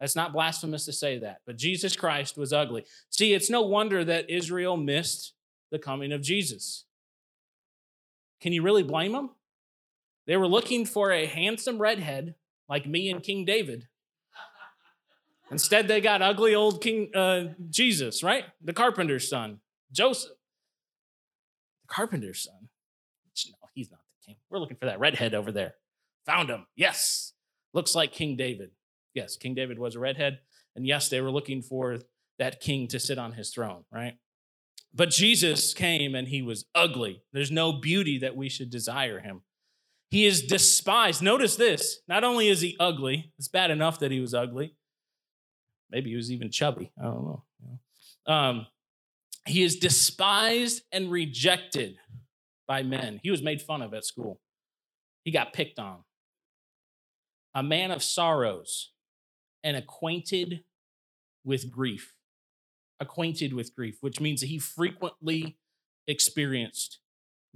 [0.00, 2.84] That's not blasphemous to say that, but Jesus Christ was ugly.
[3.10, 5.34] See, it's no wonder that Israel missed
[5.70, 6.84] the coming of Jesus.
[8.40, 9.30] Can you really blame them?
[10.26, 12.34] They were looking for a handsome redhead
[12.68, 13.86] like me and King David.
[15.50, 18.44] Instead, they got ugly old King uh, Jesus, right?
[18.62, 19.60] The carpenter's son,
[19.92, 20.32] Joseph.
[21.82, 22.68] The carpenter's son.
[23.48, 24.36] No, he's not the king.
[24.50, 25.74] We're looking for that redhead over there.
[26.26, 26.66] Found him.
[26.76, 27.32] Yes.
[27.74, 28.70] Looks like King David.
[29.14, 30.40] Yes, King David was a redhead.
[30.76, 31.98] And yes, they were looking for
[32.38, 34.14] that king to sit on his throne, right?
[34.94, 37.22] But Jesus came and he was ugly.
[37.32, 39.42] There's no beauty that we should desire him.
[40.10, 41.22] He is despised.
[41.22, 42.00] Notice this.
[42.06, 44.76] Not only is he ugly, it's bad enough that he was ugly.
[45.90, 46.92] Maybe he was even chubby.
[46.98, 47.44] I don't know.
[48.26, 48.66] Um,
[49.46, 51.96] he is despised and rejected
[52.68, 53.20] by men.
[53.22, 54.40] He was made fun of at school.
[55.24, 56.04] He got picked on.
[57.54, 58.92] A man of sorrows
[59.62, 60.64] and acquainted
[61.44, 62.14] with grief
[63.02, 65.58] acquainted with grief, which means that he frequently
[66.06, 67.00] experienced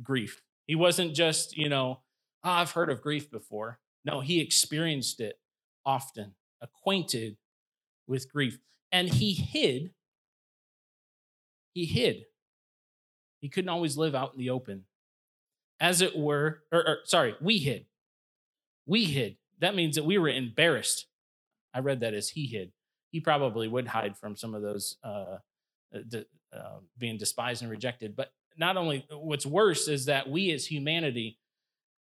[0.03, 0.43] grief.
[0.67, 2.01] He wasn't just, you know,
[2.45, 3.79] oh, I've heard of grief before.
[4.05, 5.39] No, he experienced it
[5.87, 7.37] often, acquainted
[8.07, 8.59] with grief.
[8.93, 9.93] And he hid.
[11.77, 12.25] He hid.
[13.41, 14.85] He couldn't always live out in the open.
[15.79, 17.85] As it were, or, or sorry, we hid.
[18.87, 19.37] We hid.
[19.61, 21.07] That means that we were embarrassed.
[21.75, 22.73] I read that as he hid
[23.11, 25.39] he probably would hide from some of those uh,
[25.95, 26.19] uh,
[26.53, 28.15] uh, being despised and rejected.
[28.15, 31.39] But not only, what's worse is that we as humanity,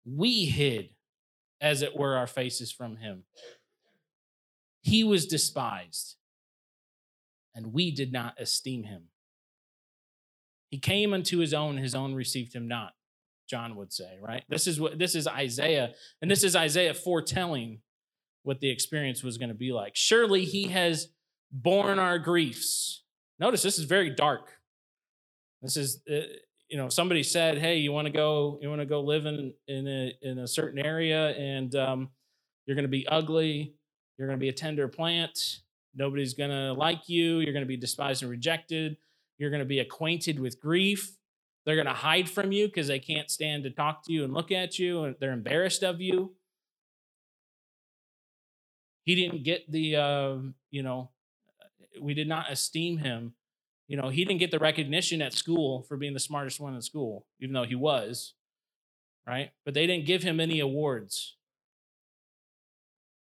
[0.05, 0.91] we hid,
[1.59, 3.23] as it were, our faces from him.
[4.83, 6.17] He was despised,
[7.55, 9.05] and we did not esteem him.
[10.71, 12.93] He came unto his own, his own received him not.
[13.49, 14.43] John would say, right?
[14.49, 17.81] This is what this is Isaiah, and this is Isaiah foretelling
[18.43, 19.95] what the experience was going to be like.
[19.95, 21.09] Surely he has
[21.53, 23.03] borne our griefs.
[23.39, 24.53] Notice this is very dark.
[25.63, 26.21] This is, uh,
[26.69, 28.59] you know, somebody said, "Hey, you want to go?
[28.61, 32.09] You want to go live in in a in a certain area, and um,
[32.67, 33.75] you're going to be ugly.
[34.19, 35.61] You're going to be a tender plant.
[35.95, 37.39] Nobody's going to like you.
[37.39, 38.97] You're going to be despised and rejected.
[39.39, 41.17] You're going to be acquainted with grief.
[41.65, 44.33] They're going to hide from you because they can't stand to talk to you and
[44.33, 46.37] look at you, and they're embarrassed of you."
[49.05, 50.37] He didn't get the, uh,
[50.71, 51.11] you know,
[52.01, 53.35] we did not esteem him.
[53.87, 56.83] You know, he didn't get the recognition at school for being the smartest one in
[56.83, 58.35] school, even though he was,
[59.27, 59.53] right?
[59.65, 61.37] But they didn't give him any awards.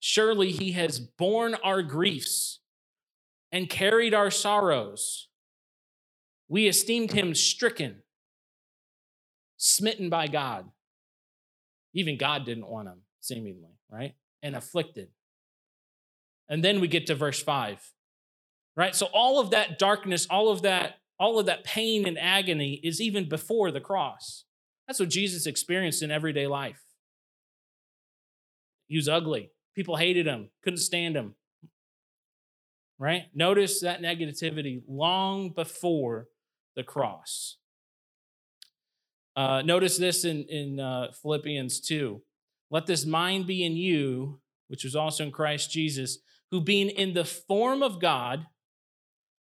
[0.00, 2.58] Surely he has borne our griefs
[3.52, 5.28] and carried our sorrows.
[6.50, 8.02] We esteemed him stricken,
[9.56, 10.68] smitten by God.
[11.94, 14.14] Even God didn't want him, seemingly, right?
[14.42, 15.08] And afflicted.
[16.48, 17.78] And then we get to verse 5,
[18.76, 18.94] Right?
[18.94, 22.98] So all of that darkness, all of that all of that pain and agony is
[22.98, 24.46] even before the cross.
[24.86, 26.80] That's what Jesus experienced in everyday life.
[28.88, 29.50] He was ugly.
[29.76, 31.34] People hated him, couldn't stand him.
[32.98, 33.24] Right?
[33.34, 36.28] Notice that negativity long before
[36.76, 37.56] the cross.
[39.36, 42.20] Uh, notice this in, in uh, Philippians 2.
[42.70, 46.18] Let this mind be in you, which was also in Christ Jesus,
[46.50, 48.46] who being in the form of God,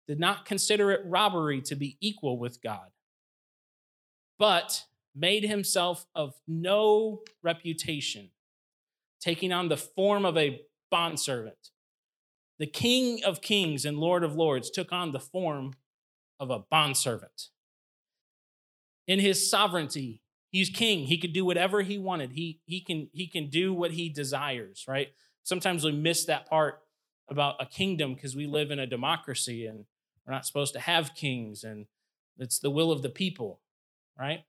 [0.09, 2.88] did not consider it robbery to be equal with God,
[4.38, 8.31] but made himself of no reputation,
[9.20, 11.70] taking on the form of a bondservant.
[12.59, 15.72] The King of Kings and Lord of Lords took on the form
[16.38, 17.49] of a bondservant.
[19.07, 21.07] In his sovereignty, he's king.
[21.07, 22.33] He could do whatever he wanted.
[22.33, 25.09] He, he, can, he can do what he desires, right?
[25.42, 26.81] Sometimes we miss that part
[27.29, 29.85] about a kingdom because we live in a democracy and
[30.27, 31.87] we're not supposed to have kings, and
[32.38, 33.61] it's the will of the people,
[34.18, 34.40] right?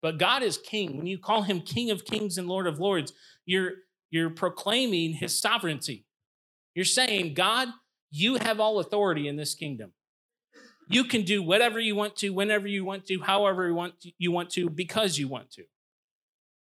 [0.00, 0.96] But God is king.
[0.96, 3.12] When you call him King of Kings and Lord of Lords,
[3.44, 3.72] you're,
[4.10, 6.06] you're proclaiming his sovereignty.
[6.74, 7.68] You're saying, God,
[8.10, 9.92] you have all authority in this kingdom.
[10.88, 14.12] You can do whatever you want to, whenever you want to, however you want to,
[14.18, 15.64] you want to because you want to.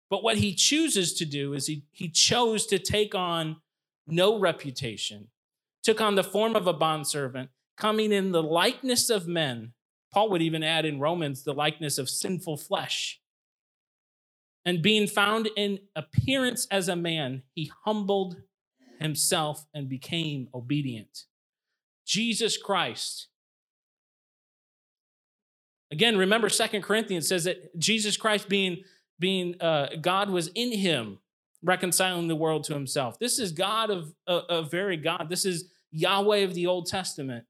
[0.08, 3.56] But what he chooses to do is he, he chose to take on
[4.06, 5.28] no reputation,
[5.82, 9.72] took on the form of a bondservant, coming in the likeness of men.
[10.10, 13.20] Paul would even add in Romans the likeness of sinful flesh.
[14.64, 18.36] And being found in appearance as a man, he humbled
[18.98, 21.24] himself and became obedient.
[22.06, 23.28] Jesus Christ.
[25.90, 28.82] Again, remember Second Corinthians says that Jesus Christ being,
[29.18, 31.18] being uh, God was in him,
[31.62, 33.18] reconciling the world to himself.
[33.18, 35.28] This is God of a, a very God.
[35.28, 37.44] This is Yahweh of the Old Testament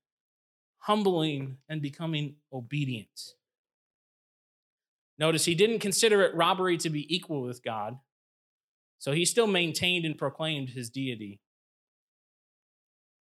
[0.78, 3.34] humbling and becoming obedient.
[5.18, 7.98] Notice he didn't consider it robbery to be equal with God,
[8.98, 11.40] so he still maintained and proclaimed his deity.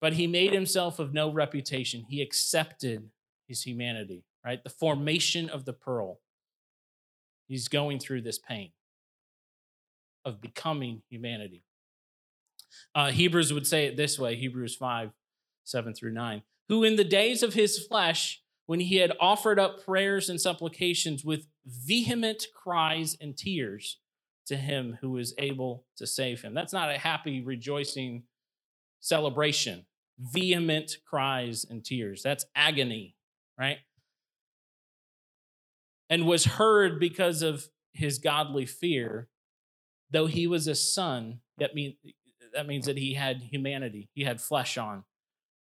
[0.02, 2.06] But he made himself of no reputation.
[2.08, 3.10] He accepted
[3.48, 4.64] his humanity, right?
[4.64, 6.20] The formation of the pearl.
[7.48, 8.72] He's going through this pain
[10.24, 11.64] of becoming humanity.
[12.94, 15.12] Uh, Hebrews would say it this way Hebrews 5
[15.64, 19.84] 7 through 9 who in the days of his flesh, when he had offered up
[19.84, 23.98] prayers and supplications with vehement cries and tears
[24.46, 26.54] to him who is able to save him.
[26.54, 28.24] That's not a happy, rejoicing
[29.00, 29.86] celebration.
[30.20, 32.22] Vehement cries and tears.
[32.22, 33.16] That's agony,
[33.58, 33.80] right?
[36.10, 39.30] And was heard because of his godly fear,
[40.10, 41.72] though he was a son, that,
[42.54, 45.04] that means that he had humanity, he had flesh on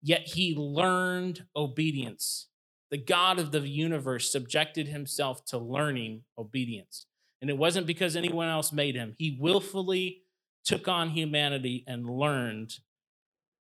[0.01, 2.47] yet he learned obedience.
[2.89, 7.05] The God of the universe subjected himself to learning obedience.
[7.41, 9.15] And it wasn't because anyone else made him.
[9.17, 10.23] He willfully
[10.63, 12.79] took on humanity and learned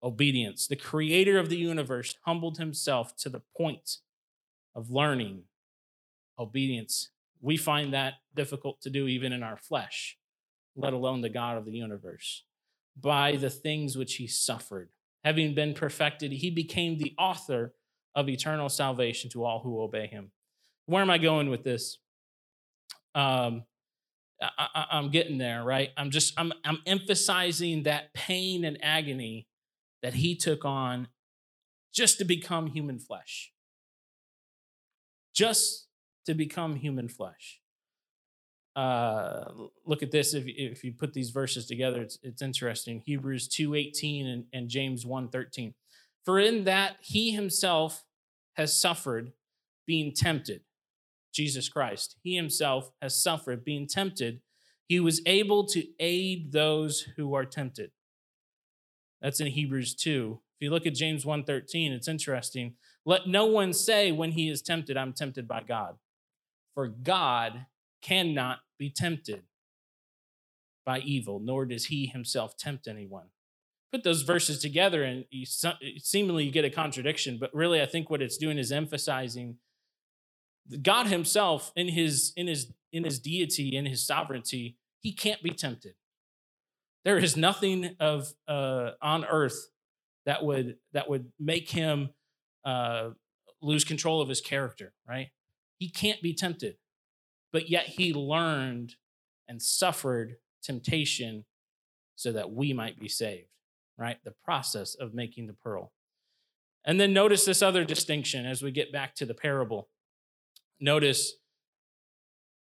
[0.02, 0.66] obedience.
[0.66, 3.98] The creator of the universe humbled himself to the point
[4.74, 5.44] of learning
[6.40, 7.11] obedience.
[7.40, 10.18] We find that difficult to do even in our flesh,
[10.74, 12.44] let alone the God of the universe,
[13.00, 14.90] by the things which he suffered
[15.24, 17.74] having been perfected, he became the author
[18.14, 20.33] of eternal salvation to all who obey him.
[20.87, 21.98] Where am I going with this?
[23.14, 23.64] Um,
[24.42, 25.90] I, am getting there, right?
[25.96, 29.46] I'm just I'm I'm emphasizing that pain and agony
[30.03, 31.09] that he took on
[31.92, 33.53] just to become human flesh.
[35.35, 35.88] Just
[36.26, 37.61] to become human flesh.
[38.76, 39.50] Uh,
[39.85, 43.02] look at this if, if you put these verses together it's, it's interesting.
[43.04, 45.74] Hebrews 2.18 and, and james 1.13
[46.24, 48.04] for in that he himself
[48.54, 49.33] has suffered
[49.88, 50.61] being tempted
[51.35, 52.16] jesus christ.
[52.22, 54.40] He himself has suffered being tempted.
[54.87, 57.90] He was able to aid those who are tempted.
[59.21, 62.75] That's in hebrews 2 if you look at james 1.13 it's interesting.
[63.04, 65.96] Let no one say when he is tempted i'm tempted by god
[66.75, 67.66] for god
[68.02, 69.42] cannot be tempted
[70.87, 73.27] by evil, nor does he himself tempt anyone.
[73.92, 75.44] Put those verses together and you
[75.98, 79.56] seemingly you get a contradiction, but really I think what it's doing is emphasizing
[80.83, 85.50] God himself in his in his in his deity in his sovereignty, he can't be
[85.50, 85.94] tempted.
[87.04, 89.71] There is nothing of uh, on earth
[90.27, 92.10] that would that would make him
[92.64, 93.10] uh,
[93.60, 95.31] lose control of his character, right?
[95.81, 96.76] He can't be tempted
[97.52, 98.94] but yet he learned
[99.48, 101.44] and suffered temptation
[102.16, 103.48] so that we might be saved,
[103.98, 104.18] right?
[104.24, 105.92] The process of making the pearl.
[106.85, 109.88] And then notice this other distinction as we get back to the parable.
[110.78, 111.35] Notice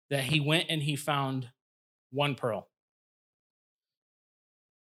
[0.09, 1.49] that he went and he found
[2.11, 2.69] one pearl.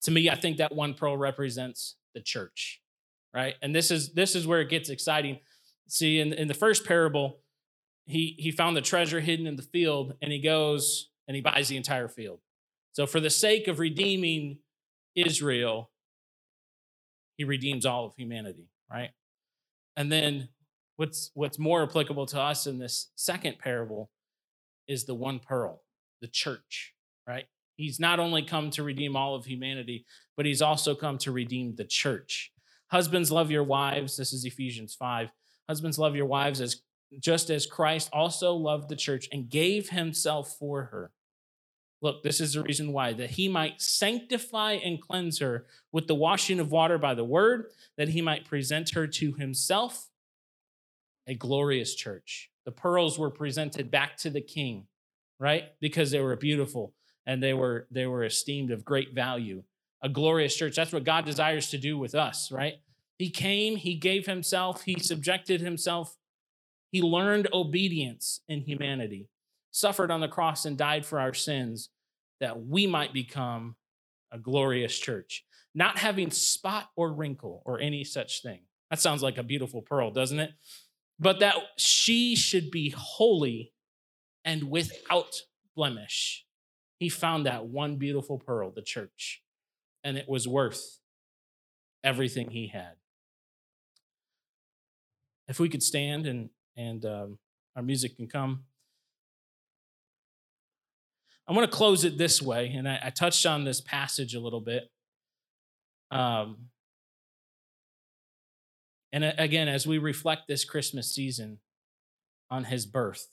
[0.03, 2.82] To me, I think that one pearl represents the church,
[3.34, 3.55] right?
[3.61, 5.39] And this is this is where it gets exciting.
[5.89, 7.39] See, in, in the first parable,
[8.10, 11.70] he he found the treasure hidden in the field, and he goes and he buys
[11.70, 12.39] the entire field.
[12.93, 14.57] So, for the sake of redeeming
[15.16, 15.91] Israel,
[17.38, 19.12] he redeems all of humanity, right?
[19.95, 20.49] And then
[20.95, 24.10] what's what's more applicable to us in this second parable
[24.88, 25.84] is the one pearl,
[26.20, 26.95] the church,
[27.28, 27.45] right?
[27.76, 30.05] He's not only come to redeem all of humanity,
[30.36, 32.51] but he's also come to redeem the church.
[32.88, 34.18] Husbands, love your wives.
[34.18, 35.30] This is Ephesians 5.
[35.70, 36.82] Husbands, love your wives as
[37.18, 41.12] just as Christ also loved the church and gave himself for her.
[42.01, 46.16] Look, this is the reason why that he might sanctify and cleanse her with the
[46.16, 47.66] washing of water by the word,
[47.97, 50.10] that he might present her to himself
[51.28, 52.49] a glorious church.
[52.66, 54.88] The pearls were presented back to the king,
[55.39, 55.66] right?
[55.80, 56.93] Because they were beautiful
[57.26, 59.64] and they were they were esteemed of great value.
[60.01, 60.76] A glorious church.
[60.76, 62.76] That's what God desires to do with us, right?
[63.18, 66.16] He came, he gave himself, he subjected himself.
[66.92, 69.30] He learned obedience in humanity
[69.72, 71.90] suffered on the cross and died for our sins
[72.40, 73.76] that we might become
[74.32, 78.62] a glorious church, not having spot or wrinkle or any such thing.
[78.90, 80.52] That sounds like a beautiful pearl, doesn't it?
[81.20, 83.74] But that she should be holy
[84.44, 85.36] and without
[85.76, 86.46] blemish.
[86.98, 89.44] He found that one beautiful pearl, the church,
[90.04, 91.00] and it was worth
[92.04, 92.94] everything he had.
[95.48, 97.38] If we could stand and and um,
[97.75, 98.63] our music can come.
[101.47, 104.39] I want to close it this way, and I, I touched on this passage a
[104.39, 104.84] little bit.
[106.09, 106.69] Um,
[109.11, 111.59] and again, as we reflect this Christmas season
[112.49, 113.27] on his birth,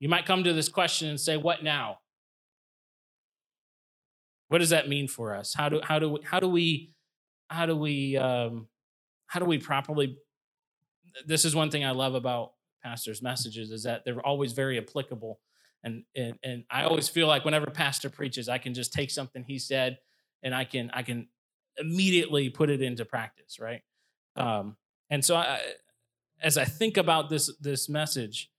[0.00, 1.98] you might come to this question and say, What now?
[4.48, 5.54] What does that mean for us?
[5.54, 6.90] How do how do how do we
[7.48, 8.66] how do we um,
[9.28, 10.18] how do we properly?
[11.26, 12.52] This is one thing I love about
[12.82, 15.40] pastors' messages is that they're always very applicable
[15.82, 19.42] and and and I always feel like whenever pastor preaches, I can just take something
[19.42, 19.98] he said
[20.42, 21.28] and I can I can
[21.78, 23.82] immediately put it into practice, right?
[24.36, 24.76] Um,
[25.08, 25.60] and so I,
[26.42, 28.50] as I think about this this message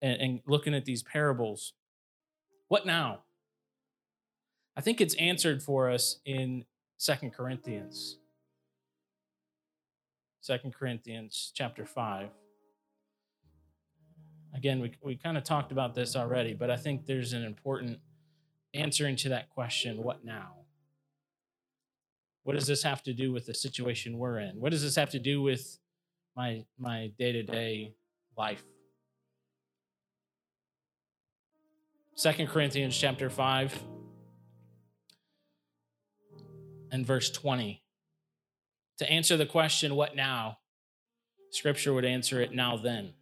[0.00, 1.74] and, and looking at these parables,
[2.68, 3.20] what now?
[4.76, 6.64] I think it's answered for us in
[6.98, 8.18] Second Corinthians.
[10.46, 12.28] Second Corinthians chapter 5.
[14.54, 17.98] Again, we, we kind of talked about this already, but I think there's an important
[18.72, 20.52] answering to that question what now?
[22.44, 24.60] What does this have to do with the situation we're in?
[24.60, 25.80] What does this have to do with
[26.36, 27.92] my my day-to-day
[28.38, 28.62] life?
[32.14, 33.82] Second Corinthians chapter 5
[36.92, 37.82] and verse 20.
[38.98, 40.58] To answer the question, what now?
[41.50, 43.12] Scripture would answer it now then.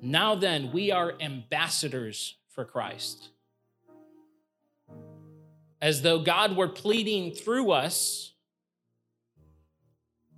[0.00, 3.30] Now then, we are ambassadors for Christ.
[5.80, 8.34] As though God were pleading through us,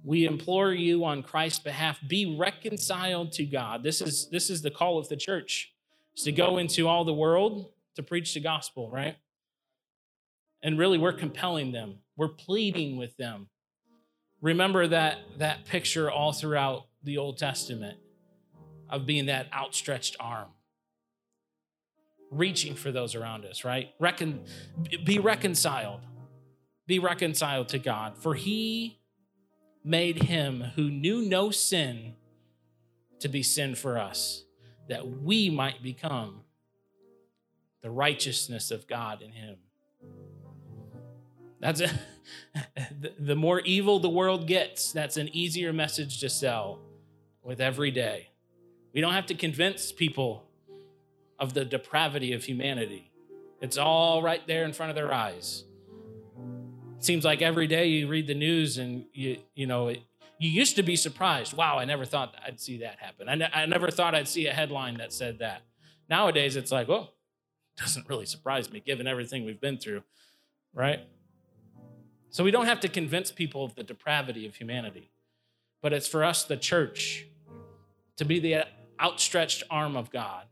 [0.03, 3.83] we implore you on Christ's behalf be reconciled to God.
[3.83, 5.73] This is this is the call of the church.
[6.17, 9.17] Is to go into all the world to preach the gospel, right?
[10.63, 11.99] And really we're compelling them.
[12.21, 13.49] We're pleading with them.
[14.43, 17.97] Remember that that picture all throughout the Old Testament
[18.91, 20.49] of being that outstretched arm,
[22.31, 23.95] reaching for those around us, right?
[25.03, 26.01] Be reconciled.
[26.87, 28.19] Be reconciled to God.
[28.19, 29.01] For he
[29.83, 32.17] made him who knew no sin
[33.21, 34.45] to be sin for us,
[34.91, 36.43] that we might become
[37.83, 39.57] the righteousness of God in him.
[41.61, 41.91] That's a,
[43.19, 46.81] the more evil the world gets, that's an easier message to sell
[47.43, 48.31] with every day.
[48.93, 50.45] We don't have to convince people
[51.39, 53.11] of the depravity of humanity.
[53.61, 55.65] It's all right there in front of their eyes.
[56.99, 60.03] It seems like every day you read the news and you you know it,
[60.39, 61.55] you used to be surprised.
[61.55, 63.29] Wow, I never thought I'd see that happen.
[63.29, 65.63] I, ne- I never thought I'd see a headline that said that.
[66.09, 67.13] Nowadays, it's like, well,
[67.77, 70.03] doesn't really surprise me given everything we've been through,
[70.75, 71.01] right?
[72.31, 75.11] So we don't have to convince people of the depravity of humanity,
[75.83, 77.27] but it's for us, the church,
[78.17, 78.67] to be the
[79.01, 80.47] outstretched arm of God.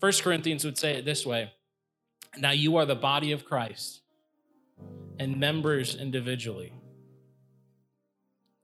[0.00, 1.52] First Corinthians would say it this way
[2.38, 4.00] Now you are the body of Christ
[5.18, 6.72] and members individually.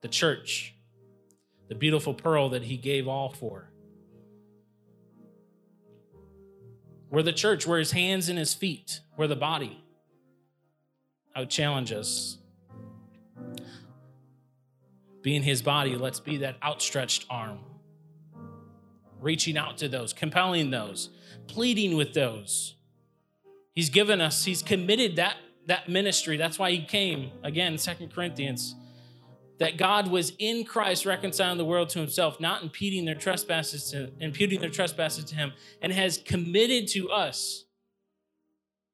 [0.00, 0.74] the church,
[1.68, 3.70] the beautiful pearl that he gave all for.
[7.10, 9.82] We're the church, we're his hands and his feet, we're the body.
[11.38, 12.38] Would challenge us.
[15.22, 17.58] Being his body, let's be that outstretched arm,
[19.20, 21.10] reaching out to those, compelling those,
[21.46, 22.76] pleading with those.
[23.74, 25.36] He's given us, he's committed that,
[25.66, 26.36] that ministry.
[26.36, 27.30] That's why he came.
[27.42, 28.74] Again, Second Corinthians
[29.58, 34.10] that God was in Christ reconciling the world to himself, not impeding their trespasses to
[34.20, 37.64] imputing their trespasses to him, and has committed to us.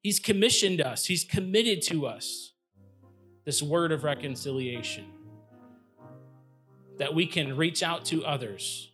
[0.05, 2.51] He's commissioned us, he's committed to us
[3.43, 5.05] this word of reconciliation.
[6.99, 8.91] That we can reach out to others.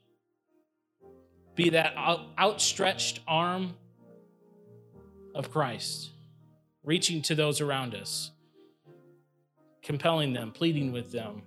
[1.55, 1.97] Be that
[2.39, 3.73] outstretched arm
[5.35, 6.11] of Christ,
[6.85, 8.31] reaching to those around us,
[9.83, 11.41] compelling them, pleading with them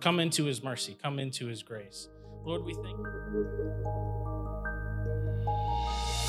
[0.00, 2.08] Come into his mercy, come into his grace.
[2.46, 4.15] Lord, we thank you.